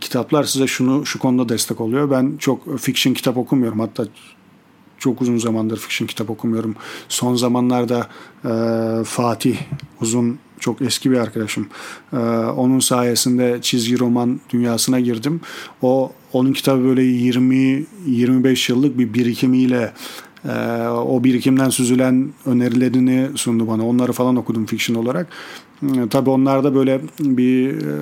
kitaplar 0.00 0.44
size 0.44 0.66
şunu 0.66 1.06
şu 1.06 1.18
konuda 1.18 1.48
destek 1.48 1.80
oluyor. 1.80 2.10
Ben 2.10 2.36
çok 2.38 2.78
fiction 2.78 3.14
kitap 3.14 3.36
okumuyorum. 3.36 3.80
Hatta 3.80 4.06
çok 4.98 5.22
uzun 5.22 5.38
zamandır 5.38 5.76
fiction 5.76 6.06
kitap 6.06 6.30
okumuyorum. 6.30 6.74
Son 7.08 7.34
zamanlarda 7.34 8.08
Fatih 9.04 9.56
Uzun 10.00 10.38
çok 10.60 10.82
eski 10.82 11.10
bir 11.10 11.16
arkadaşım. 11.16 11.68
Ee, 12.12 12.16
onun 12.56 12.80
sayesinde 12.80 13.58
çizgi 13.62 13.98
roman 13.98 14.40
dünyasına 14.50 15.00
girdim. 15.00 15.40
O 15.82 16.12
onun 16.32 16.52
kitabı 16.52 16.84
böyle 16.84 17.02
20 17.02 17.84
25 18.06 18.68
yıllık 18.68 18.98
bir 18.98 19.14
birikimiyle 19.14 19.92
e, 20.48 20.88
o 20.88 21.24
birikimden 21.24 21.70
süzülen 21.70 22.32
önerilerini 22.46 23.38
sundu 23.38 23.68
bana. 23.68 23.86
Onları 23.86 24.12
falan 24.12 24.36
okudum 24.36 24.66
fiction 24.66 24.96
olarak. 24.96 25.28
E, 25.82 26.08
tabii 26.10 26.30
onlarda 26.30 26.74
böyle 26.74 27.00
bir 27.20 27.70
e, 27.70 27.94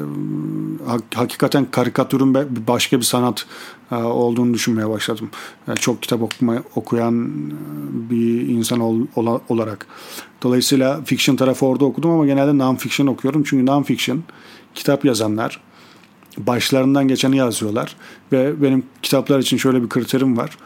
hakikaten 1.15 1.67
karikatürün 1.71 2.35
başka 2.67 2.99
bir 2.99 3.05
sanat 3.05 3.47
e, 3.93 3.95
olduğunu 3.95 4.55
düşünmeye 4.55 4.89
başladım. 4.89 5.31
E, 5.69 5.75
çok 5.75 6.03
kitap 6.03 6.23
okuma, 6.23 6.63
okuyan 6.75 7.31
bir 8.11 8.49
insan 8.49 8.81
ol, 8.81 9.01
ola, 9.17 9.41
olarak. 9.49 9.87
Dolayısıyla 10.43 11.01
fiction 11.05 11.37
tarafı 11.37 11.67
orada 11.67 11.85
okudum 11.85 12.11
ama 12.11 12.27
genelde 12.27 12.51
non-fiction 12.51 13.11
okuyorum. 13.11 13.43
Çünkü 13.47 13.67
non-fiction 13.71 14.19
kitap 14.75 15.05
yazanlar 15.05 15.61
başlarından 16.39 17.09
geçeni 17.09 17.37
yazıyorlar. 17.37 17.97
Ve 18.33 18.63
benim 18.63 18.83
kitaplar 19.03 19.39
için 19.39 19.57
şöyle 19.57 19.83
bir 19.83 19.89
kriterim 19.89 20.37
var. 20.37 20.59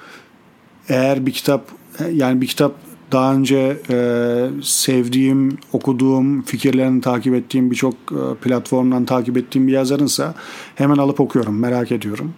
Eğer 0.88 1.26
bir 1.26 1.32
kitap 1.32 1.70
yani 2.12 2.40
bir 2.40 2.46
kitap 2.46 2.74
daha 3.12 3.34
önce 3.34 3.80
e, 3.90 4.48
sevdiğim, 4.62 5.58
okuduğum, 5.72 6.42
fikirlerini 6.42 7.00
takip 7.00 7.34
ettiğim 7.34 7.70
birçok 7.70 7.94
e, 7.94 8.34
platformdan 8.42 9.04
takip 9.04 9.36
ettiğim 9.36 9.66
bir 9.66 9.72
yazarınsa 9.72 10.34
hemen 10.74 10.96
alıp 10.96 11.20
okuyorum, 11.20 11.58
merak 11.58 11.92
ediyorum. 11.92 12.34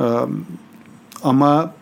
E, 0.00 0.06
ama 1.22 1.74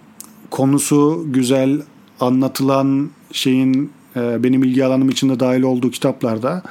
konusu 0.50 1.24
güzel, 1.26 1.82
anlatılan 2.20 3.10
şeyin 3.32 3.92
e, 4.16 4.42
benim 4.42 4.64
ilgi 4.64 4.84
alanım 4.84 5.08
içinde 5.08 5.40
dahil 5.40 5.62
olduğu 5.62 5.90
kitaplarda 5.90 6.62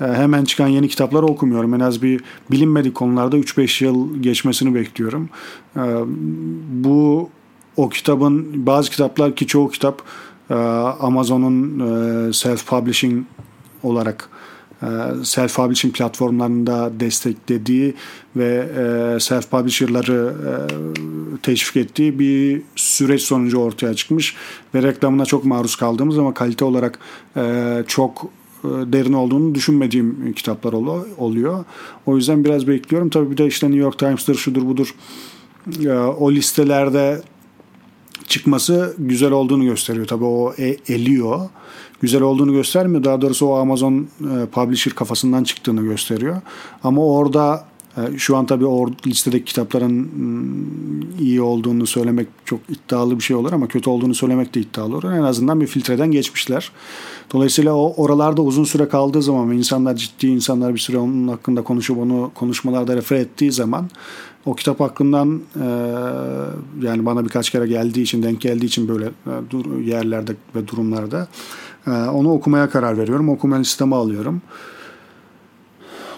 e, 0.00 0.04
hemen 0.04 0.44
çıkan 0.44 0.68
yeni 0.68 0.88
kitapları 0.88 1.26
okumuyorum. 1.26 1.74
En 1.74 1.80
az 1.80 2.02
bir 2.02 2.20
bilinmedik 2.50 2.94
konularda 2.94 3.38
3-5 3.38 3.84
yıl 3.84 4.22
geçmesini 4.22 4.74
bekliyorum. 4.74 5.28
E, 5.76 5.82
bu 6.68 7.30
o 7.76 7.88
kitabın 7.88 8.66
bazı 8.66 8.90
kitaplar 8.90 9.36
ki 9.36 9.46
çoğu 9.46 9.70
kitap 9.70 10.02
ee, 10.50 10.54
Amazon'un 11.00 11.80
e, 11.80 12.32
self-publishing 12.32 13.22
olarak 13.82 14.28
e, 14.82 14.86
self-publishing 15.22 15.92
platformlarında 15.92 17.00
desteklediği 17.00 17.94
ve 18.36 18.68
e, 18.76 18.80
self-publisher'ları 19.20 20.32
teşvik 21.42 21.76
ettiği 21.76 22.18
bir 22.18 22.62
süreç 22.76 23.22
sonucu 23.22 23.58
ortaya 23.58 23.94
çıkmış 23.94 24.36
ve 24.74 24.82
reklamına 24.82 25.24
çok 25.24 25.44
maruz 25.44 25.76
kaldığımız 25.76 26.18
ama 26.18 26.34
kalite 26.34 26.64
olarak 26.64 26.98
çok 27.86 28.26
derin 28.64 29.12
olduğunu 29.12 29.54
düşünmediğim 29.54 30.32
kitaplar 30.32 30.72
oluyor. 31.18 31.64
O 32.06 32.16
yüzden 32.16 32.44
biraz 32.44 32.68
bekliyorum. 32.68 33.08
Tabii 33.08 33.30
bir 33.30 33.36
de 33.36 33.46
işte 33.46 33.66
New 33.66 33.80
York 33.80 33.98
Times'tır, 33.98 34.34
şudur 34.34 34.66
budur 34.66 34.94
o 36.18 36.32
listelerde 36.32 37.22
çıkması 38.26 38.94
güzel 38.98 39.30
olduğunu 39.30 39.64
gösteriyor. 39.64 40.06
Tabii 40.06 40.24
o 40.24 40.54
e, 40.58 40.76
eliyor. 40.88 41.48
Güzel 42.00 42.22
olduğunu 42.22 42.52
göstermiyor. 42.52 43.04
Daha 43.04 43.20
doğrusu 43.20 43.46
o 43.46 43.54
Amazon 43.54 44.08
e, 44.20 44.46
Publisher 44.46 44.92
kafasından 44.92 45.44
çıktığını 45.44 45.82
gösteriyor. 45.82 46.40
Ama 46.84 47.06
orada 47.06 47.64
e, 47.96 48.18
şu 48.18 48.36
an 48.36 48.46
tabii 48.46 48.66
o 48.66 48.90
listedeki 49.06 49.44
kitapların 49.44 50.10
iyi 51.20 51.42
olduğunu 51.42 51.86
söylemek 51.86 52.28
çok 52.44 52.60
iddialı 52.68 53.18
bir 53.18 53.22
şey 53.22 53.36
olur 53.36 53.52
ama 53.52 53.68
kötü 53.68 53.90
olduğunu 53.90 54.14
söylemek 54.14 54.54
de 54.54 54.60
iddialı 54.60 54.96
olur. 54.96 55.12
En 55.12 55.22
azından 55.22 55.60
bir 55.60 55.66
filtreden 55.66 56.10
geçmişler. 56.10 56.72
Dolayısıyla 57.32 57.74
o 57.74 57.94
oralarda 57.96 58.42
uzun 58.42 58.64
süre 58.64 58.88
kaldığı 58.88 59.22
zaman 59.22 59.50
ve 59.50 59.56
insanlar 59.56 59.96
ciddi 59.96 60.26
insanlar 60.26 60.74
bir 60.74 60.78
süre 60.78 60.98
onun 60.98 61.28
hakkında 61.28 61.62
konuşup 61.62 61.98
onu 61.98 62.30
konuşmalarda 62.34 62.96
refer 62.96 63.16
ettiği 63.16 63.52
zaman 63.52 63.90
o 64.46 64.54
kitap 64.54 64.80
hakkından 64.80 65.40
e, 65.60 65.66
yani 66.86 67.06
bana 67.06 67.24
birkaç 67.24 67.50
kere 67.50 67.66
geldiği 67.66 68.02
için 68.02 68.22
denk 68.22 68.40
geldiği 68.40 68.66
için 68.66 68.88
böyle 68.88 69.06
e, 69.06 69.80
yerlerde 69.84 70.32
ve 70.54 70.68
durumlarda 70.68 71.28
e, 71.86 71.90
onu 71.90 72.32
okumaya 72.32 72.70
karar 72.70 72.98
veriyorum. 72.98 73.28
Okuma 73.28 73.56
listeme 73.56 73.96
alıyorum. 73.96 74.42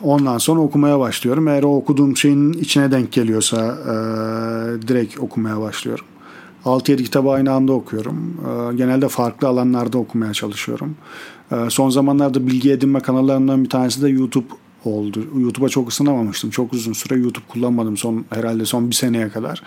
Ondan 0.03 0.39
sonra 0.39 0.61
okumaya 0.61 0.99
başlıyorum. 0.99 1.49
Eğer 1.49 1.63
o 1.63 1.77
okuduğum 1.77 2.17
şeyin 2.17 2.53
içine 2.53 2.91
denk 2.91 3.13
geliyorsa 3.13 3.57
e, 3.67 3.93
direkt 4.89 5.19
okumaya 5.19 5.61
başlıyorum. 5.61 6.05
6-7 6.65 6.97
kitabı 6.97 7.31
aynı 7.31 7.53
anda 7.53 7.73
okuyorum. 7.73 8.37
E, 8.49 8.77
genelde 8.77 9.09
farklı 9.09 9.49
alanlarda 9.49 9.99
okumaya 9.99 10.33
çalışıyorum. 10.33 10.97
E, 11.53 11.57
son 11.71 11.91
zamanlarda 11.91 12.47
bilgi 12.47 12.73
edinme 12.73 13.01
kanallarından 13.01 13.65
bir 13.65 13.69
tanesi 13.69 14.03
de 14.03 14.09
YouTube 14.09 14.47
oldu. 14.89 15.27
YouTube'a 15.39 15.69
çok 15.69 15.89
ısınamamıştım. 15.89 16.51
Çok 16.51 16.73
uzun 16.73 16.93
süre 16.93 17.19
YouTube 17.19 17.45
kullanmadım 17.49 17.97
son 17.97 18.25
herhalde 18.31 18.65
son 18.65 18.91
bir 18.91 18.95
seneye 18.95 19.29
kadar. 19.29 19.63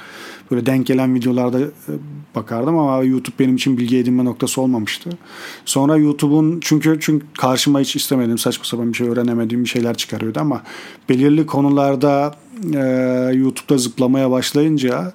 Böyle 0.51 0.65
denk 0.65 0.87
gelen 0.87 1.15
videolarda 1.15 1.59
e, 1.61 1.93
bakardım 2.35 2.77
ama 2.77 3.03
YouTube 3.03 3.35
benim 3.39 3.55
için 3.55 3.77
bilgi 3.77 3.97
edinme 3.97 4.25
noktası 4.25 4.61
olmamıştı. 4.61 5.09
Sonra 5.65 5.97
YouTube'un 5.97 6.59
çünkü 6.61 6.97
çünkü 7.01 7.25
karşıma 7.37 7.79
hiç 7.79 7.95
istemedim 7.95 8.37
saçma 8.37 8.65
sapan 8.65 8.93
bir 8.93 8.97
şey 8.97 9.07
öğrenemediğim 9.07 9.63
bir 9.63 9.69
şeyler 9.69 9.97
çıkarıyordu 9.97 10.39
ama 10.39 10.63
belirli 11.09 11.45
konularda 11.45 12.35
e, 12.73 12.79
YouTube'da 13.33 13.77
zıplamaya 13.77 14.31
başlayınca 14.31 15.13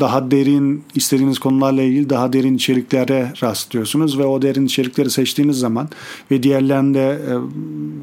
daha 0.00 0.30
derin 0.30 0.84
istediğiniz 0.94 1.38
konularla 1.38 1.82
ilgili 1.82 2.10
daha 2.10 2.32
derin 2.32 2.54
içeriklere 2.54 3.32
rastlıyorsunuz 3.42 4.18
ve 4.18 4.24
o 4.24 4.42
derin 4.42 4.66
içerikleri 4.66 5.10
seçtiğiniz 5.10 5.58
zaman 5.58 5.88
ve 6.30 6.42
diğerlerinde 6.42 7.00
e, 7.00 7.32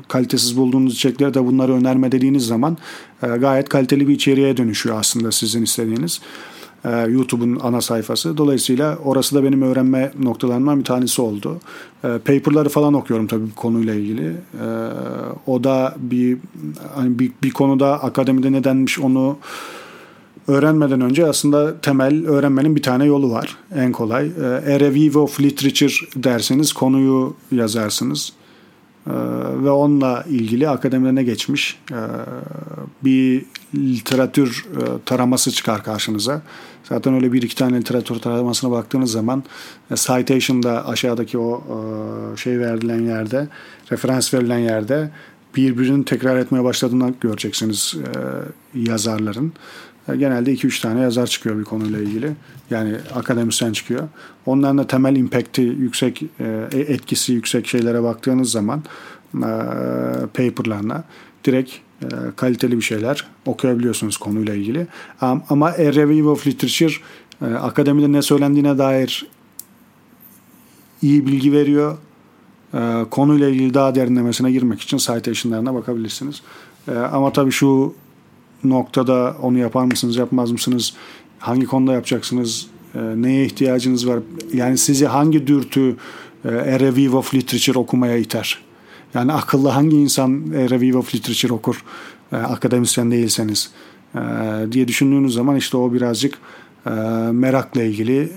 kalitesiz 0.08 0.58
bulduğunuz 0.58 0.94
içerikleri 0.94 1.34
de 1.34 1.46
bunları 1.46 1.74
önerme 1.74 2.12
dediğiniz 2.12 2.46
zaman 2.46 2.78
e, 3.24 3.28
gayet 3.28 3.70
kaliteli 3.70 4.08
bir 4.08 4.14
içeriğe 4.14 4.58
dönüşüyor 4.58 5.00
aslında 5.00 5.32
sizin 5.32 5.64
istediğiniz. 5.64 6.22
E, 6.86 6.90
YouTube'un 6.90 7.60
ana 7.64 7.82
sayfası. 7.82 8.38
Dolayısıyla 8.38 8.98
orası 9.04 9.36
da 9.36 9.44
benim 9.44 9.62
öğrenme 9.62 10.12
noktalarımdan 10.20 10.80
bir 10.80 10.86
tanesi 10.86 11.22
oldu. 11.22 11.60
Paper'ları 12.02 12.70
falan 12.70 12.94
okuyorum 12.94 13.28
tabii 13.28 13.46
bu 13.46 13.56
konuyla 13.56 13.96
ilgili. 13.96 14.36
O 15.48 15.64
da 15.64 15.96
bir 15.98 16.38
hani 16.96 17.20
bir, 17.20 17.32
bir 17.44 17.52
konuda 17.52 18.04
akademide 18.04 18.52
ne 18.52 18.64
denmiş 18.64 19.00
onu 19.00 19.38
öğrenmeden 20.50 21.02
önce 21.02 21.26
aslında 21.26 21.82
temel 21.82 22.28
öğrenmenin 22.28 22.76
bir 22.76 22.82
tane 22.82 23.06
yolu 23.06 23.32
var. 23.32 23.58
En 23.76 23.92
kolay. 23.92 24.28
E, 24.28 24.46
A 24.46 24.80
Review 24.80 25.20
of 25.20 25.42
Literature 25.42 25.94
derseniz 26.16 26.74
konuyu 26.74 27.36
yazarsınız. 27.52 28.34
E, 29.08 29.14
ve 29.64 29.70
onunla 29.70 30.24
ilgili 30.30 30.70
akademide 30.70 31.16
ne 31.16 31.24
geçmiş 31.24 31.80
e, 31.92 32.00
bir 33.04 33.46
literatür 33.76 34.66
taraması 35.06 35.52
çıkar 35.52 35.84
karşınıza. 35.84 36.42
Zaten 36.84 37.14
öyle 37.14 37.34
bir 37.34 37.42
iki 37.42 37.56
tane 37.56 37.78
literatür 37.78 38.16
taramasına 38.16 38.72
baktığınız 38.72 39.12
zaman 39.12 39.44
citation'da 39.96 40.88
aşağıdaki 40.88 41.38
o 41.38 41.64
şey 42.38 42.60
verilen 42.60 43.02
yerde, 43.02 43.48
referans 43.92 44.34
verilen 44.34 44.60
yerde 44.60 45.12
birbirini 45.56 46.06
tekrar 46.06 46.38
etmeye 46.38 46.64
başladığını 46.64 47.14
göreceksiniz 47.22 47.96
yazarların 48.76 49.54
genelde 50.16 50.54
2-3 50.54 50.82
tane 50.82 51.02
yazar 51.02 51.28
çıkıyor 51.28 51.60
bir 51.60 51.64
konuyla 51.64 52.00
ilgili. 52.00 52.32
Yani 52.70 52.96
akademisyen 53.16 53.74
çıkıyor. 53.74 54.08
Onların 54.46 54.78
da 54.78 54.88
temel 54.88 55.16
impact'i 55.16 55.62
yüksek, 55.62 56.24
e, 56.40 56.68
etkisi 56.72 57.34
yüksek 57.34 57.68
şeylere 57.68 58.04
baktığınız 58.04 58.52
zaman 58.52 58.84
e, 59.36 59.50
paperlarına 60.34 61.04
direkt 61.46 61.72
e, 62.02 62.08
kaliteli 62.36 62.78
bir 62.78 62.82
şeyler 62.82 63.28
okuyabiliyorsunuz 63.46 64.18
konuyla 64.18 64.56
ilgili. 64.56 64.88
Ama 65.22 65.68
A 65.68 65.78
Review 65.78 66.30
of 66.30 66.48
Literature 66.48 66.94
akademide 67.42 68.12
ne 68.12 68.22
söylendiğine 68.22 68.78
dair 68.78 69.28
iyi 71.02 71.28
bilgi 71.28 71.54
veriyor. 71.54 71.98
Konuyla 73.12 73.50
ilgili 73.50 73.74
daha 73.74 73.96
derinlemesine 73.96 74.52
girmek 74.52 74.82
için 74.82 74.98
citation'larına 74.98 75.74
bakabilirsiniz. 75.74 76.42
Ama 77.12 77.34
tabii 77.34 77.52
şu 77.52 77.94
noktada 78.64 79.36
onu 79.42 79.58
yapar 79.58 79.86
mısınız, 79.86 80.16
yapmaz 80.16 80.52
mısınız? 80.52 80.94
Hangi 81.40 81.66
konuda 81.66 81.94
yapacaksınız? 81.94 82.68
E, 82.96 83.00
neye 83.16 83.46
ihtiyacınız 83.46 84.08
var? 84.08 84.20
Yani 84.54 84.78
sizi 84.78 85.06
hangi 85.06 85.48
dürtü 85.48 85.96
e, 86.46 86.48
A 86.48 86.80
Review 86.80 87.18
of 87.18 87.36
Literature 87.36 87.80
okumaya 87.80 88.18
iter? 88.18 88.60
Yani 89.14 89.34
akıllı 89.34 89.70
hangi 89.70 89.98
insan 89.98 90.44
A 90.56 90.70
Review 90.70 90.98
of 90.98 91.16
Literature 91.16 91.54
okur? 91.54 91.84
E, 92.32 92.36
akademisyen 92.36 93.12
değilseniz. 93.12 93.72
E, 94.16 94.20
diye 94.72 94.88
düşündüğünüz 94.88 95.34
zaman 95.34 95.56
işte 95.56 95.78
o 95.78 95.94
birazcık 95.94 96.38
e, 96.86 96.90
merakla 97.32 97.84
ilgili 97.84 98.32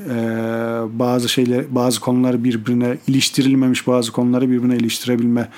bazı 0.93 1.29
şeyler 1.29 1.75
bazı 1.75 2.01
konuları 2.01 2.45
birbirine 2.45 2.99
iliştirilmemiş 3.09 3.87
bazı 3.87 4.13
konuları 4.13 4.51
birbirine 4.51 4.77
iliştirebilme 4.77 5.49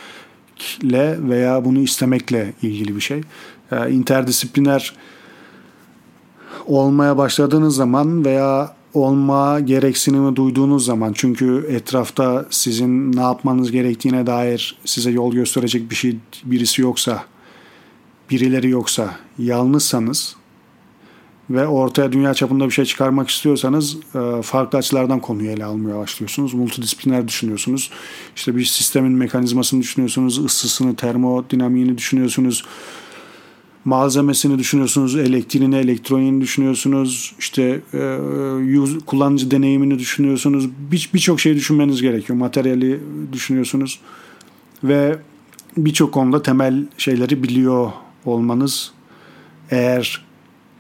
veya 1.28 1.64
bunu 1.64 1.78
istemekle 1.78 2.52
ilgili 2.62 2.96
bir 2.96 3.00
şey. 3.00 3.20
E, 3.72 3.90
interdisipliner 3.90 4.94
olmaya 6.66 7.16
başladığınız 7.16 7.76
zaman 7.76 8.24
veya 8.24 8.74
olma 8.94 9.60
gereksinimi 9.60 10.36
duyduğunuz 10.36 10.84
zaman 10.84 11.12
çünkü 11.12 11.66
etrafta 11.70 12.46
sizin 12.50 13.16
ne 13.16 13.20
yapmanız 13.20 13.70
gerektiğine 13.70 14.26
dair 14.26 14.78
size 14.84 15.10
yol 15.10 15.32
gösterecek 15.32 15.90
bir 15.90 15.96
şey 15.96 16.16
birisi 16.44 16.82
yoksa 16.82 17.24
birileri 18.30 18.70
yoksa 18.70 19.16
yalnızsanız 19.38 20.36
ve 21.50 21.66
ortaya 21.66 22.12
dünya 22.12 22.34
çapında 22.34 22.66
bir 22.66 22.70
şey 22.70 22.84
çıkarmak 22.84 23.30
istiyorsanız 23.30 23.96
e, 24.14 24.42
farklı 24.42 24.78
açılardan 24.78 25.20
konuyu 25.20 25.50
ele 25.50 25.64
almaya 25.64 25.98
başlıyorsunuz. 25.98 26.54
Multidisipliner 26.54 27.28
düşünüyorsunuz. 27.28 27.90
İşte 28.36 28.56
bir 28.56 28.64
sistemin 28.64 29.12
mekanizmasını 29.12 29.80
düşünüyorsunuz, 29.80 30.44
ısısını, 30.44 30.96
termodinamiğini 30.96 31.98
düşünüyorsunuz 31.98 32.64
malzemesini 33.84 34.58
düşünüyorsunuz, 34.58 35.16
elektriğini, 35.16 35.76
elektroniğini 35.76 36.40
düşünüyorsunuz, 36.40 37.34
işte 37.38 37.80
e, 37.94 38.18
kullanıcı 39.06 39.50
deneyimini 39.50 39.98
düşünüyorsunuz. 39.98 40.68
Birçok 41.12 41.36
bir 41.36 41.42
şey 41.42 41.54
düşünmeniz 41.54 42.02
gerekiyor. 42.02 42.38
Materyali 42.38 43.00
düşünüyorsunuz 43.32 44.00
ve 44.84 45.18
birçok 45.76 46.12
konuda 46.12 46.42
temel 46.42 46.86
şeyleri 46.98 47.42
biliyor 47.42 47.92
olmanız 48.24 48.92
eğer 49.70 50.24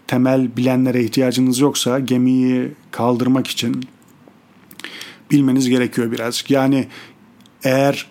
temel 0.06 0.56
bilenlere 0.56 1.04
ihtiyacınız 1.04 1.58
yoksa 1.58 1.98
gemiyi 1.98 2.72
kaldırmak 2.90 3.46
için 3.46 3.84
bilmeniz 5.30 5.68
gerekiyor 5.68 6.12
birazcık. 6.12 6.50
Yani 6.50 6.88
eğer 7.62 8.06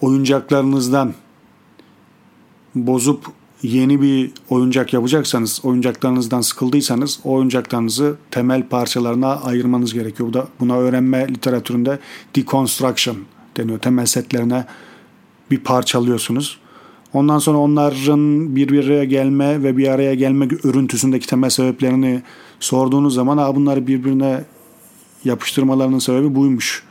oyuncaklarınızdan 0.00 1.14
bozup 2.74 3.26
yeni 3.62 4.02
bir 4.02 4.30
oyuncak 4.50 4.92
yapacaksanız, 4.92 5.60
oyuncaklarınızdan 5.64 6.40
sıkıldıysanız 6.40 7.20
o 7.24 7.32
oyuncaklarınızı 7.32 8.16
temel 8.30 8.68
parçalarına 8.68 9.36
ayırmanız 9.36 9.94
gerekiyor. 9.94 10.28
Bu 10.28 10.32
da 10.34 10.48
buna 10.60 10.78
öğrenme 10.78 11.28
literatüründe 11.28 11.98
deconstruction 12.36 13.16
deniyor. 13.56 13.78
Temel 13.78 14.06
setlerine 14.06 14.64
bir 15.50 15.58
parçalıyorsunuz. 15.58 16.58
Ondan 17.12 17.38
sonra 17.38 17.58
onların 17.58 18.56
birbirine 18.56 19.04
gelme 19.04 19.62
ve 19.62 19.76
bir 19.76 19.88
araya 19.88 20.14
gelme 20.14 20.48
örüntüsündeki 20.64 21.26
temel 21.26 21.50
sebeplerini 21.50 22.22
sorduğunuz 22.60 23.14
zaman 23.14 23.38
ha 23.38 23.56
bunları 23.56 23.86
birbirine 23.86 24.44
yapıştırmalarının 25.24 25.98
sebebi 25.98 26.34
buymuş. 26.34 26.82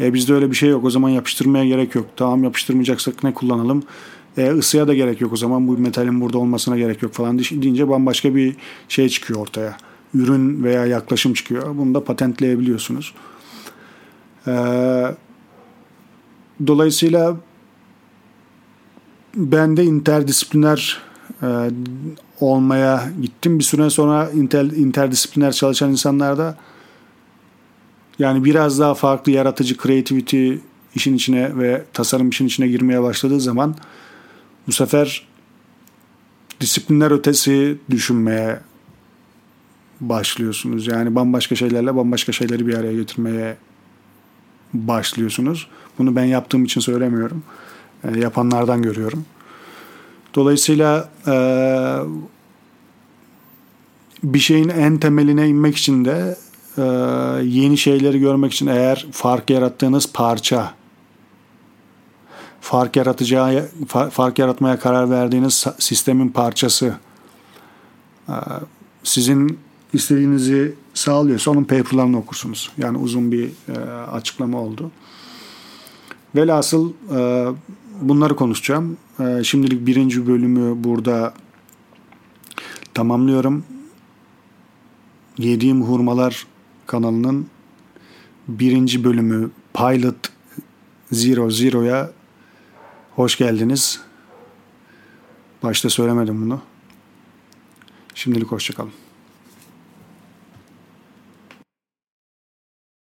E 0.00 0.14
bizde 0.14 0.34
öyle 0.34 0.50
bir 0.50 0.56
şey 0.56 0.68
yok. 0.68 0.84
O 0.84 0.90
zaman 0.90 1.08
yapıştırmaya 1.08 1.64
gerek 1.64 1.94
yok. 1.94 2.06
Tamam 2.16 2.44
yapıştırmayacaksak 2.44 3.24
ne 3.24 3.34
kullanalım? 3.34 3.82
E, 4.36 4.50
ısıya 4.50 4.88
da 4.88 4.94
gerek 4.94 5.20
yok 5.20 5.32
o 5.32 5.36
zaman 5.36 5.68
bu 5.68 5.78
metalin 5.78 6.20
burada 6.20 6.38
olmasına 6.38 6.76
gerek 6.78 7.02
yok 7.02 7.12
falan 7.12 7.38
deyince 7.38 7.88
bambaşka 7.88 8.34
bir 8.34 8.56
şey 8.88 9.08
çıkıyor 9.08 9.40
ortaya. 9.40 9.76
Ürün 10.14 10.64
veya 10.64 10.86
yaklaşım 10.86 11.34
çıkıyor. 11.34 11.78
Bunu 11.78 11.94
da 11.94 12.04
patentleyebiliyorsunuz. 12.04 13.14
E, 14.46 14.52
dolayısıyla 16.66 17.36
bende 19.36 19.84
interdisipliner 19.84 21.02
e, 21.42 21.70
olmaya 22.40 23.10
gittim. 23.22 23.58
Bir 23.58 23.64
süre 23.64 23.90
sonra 23.90 24.30
inter, 24.30 24.64
interdisipliner 24.64 25.52
çalışan 25.52 25.90
insanlarda 25.90 26.56
yani 28.18 28.44
biraz 28.44 28.78
daha 28.78 28.94
farklı 28.94 29.32
yaratıcı 29.32 29.76
creativity 29.76 30.54
işin 30.94 31.14
içine 31.14 31.58
ve 31.58 31.84
tasarım 31.92 32.28
işin 32.28 32.46
içine 32.46 32.68
girmeye 32.68 33.02
başladığı 33.02 33.40
zaman 33.40 33.74
bu 34.66 34.72
sefer 34.72 35.26
disiplinler 36.60 37.10
ötesi 37.10 37.78
düşünmeye 37.90 38.60
başlıyorsunuz. 40.00 40.86
Yani 40.86 41.14
bambaşka 41.14 41.54
şeylerle 41.54 41.96
bambaşka 41.96 42.32
şeyleri 42.32 42.66
bir 42.66 42.74
araya 42.74 42.92
getirmeye 42.92 43.56
başlıyorsunuz. 44.74 45.68
Bunu 45.98 46.16
ben 46.16 46.24
yaptığım 46.24 46.64
için 46.64 46.80
söylemiyorum. 46.80 47.42
E, 48.04 48.20
yapanlardan 48.20 48.82
görüyorum. 48.82 49.24
Dolayısıyla 50.34 51.08
e, 51.26 51.34
bir 54.22 54.38
şeyin 54.38 54.68
en 54.68 54.98
temeline 54.98 55.48
inmek 55.48 55.76
için 55.76 56.04
de 56.04 56.36
e, 56.78 56.82
yeni 57.44 57.78
şeyleri 57.78 58.20
görmek 58.20 58.52
için 58.52 58.66
eğer 58.66 59.06
fark 59.12 59.50
yarattığınız 59.50 60.12
parça 60.12 60.74
fark 62.60 62.96
yaratacağı 62.96 63.68
fark 64.10 64.38
yaratmaya 64.38 64.78
karar 64.78 65.10
verdiğiniz 65.10 65.66
sistemin 65.78 66.28
parçası 66.28 66.94
sizin 69.04 69.58
istediğinizi 69.92 70.74
sağlıyorsa 70.94 71.50
onun 71.50 71.64
paperlarını 71.64 72.18
okursunuz. 72.18 72.70
Yani 72.78 72.98
uzun 72.98 73.32
bir 73.32 73.50
açıklama 74.12 74.60
oldu. 74.60 74.90
Velhasıl 76.34 76.92
bunları 78.08 78.36
konuşacağım. 78.36 78.96
E, 79.20 79.44
şimdilik 79.44 79.86
birinci 79.86 80.26
bölümü 80.26 80.84
burada 80.84 81.34
tamamlıyorum. 82.94 83.64
Yediğim 85.38 85.82
Hurmalar 85.82 86.46
kanalının 86.86 87.46
birinci 88.48 89.04
bölümü 89.04 89.50
Pilot 89.74 90.32
Zero 91.12 91.50
Zero'ya 91.50 92.10
hoş 93.16 93.38
geldiniz. 93.38 94.00
Başta 95.62 95.90
söylemedim 95.90 96.42
bunu. 96.42 96.60
Şimdilik 98.14 98.52
hoşçakalın. 98.52 99.01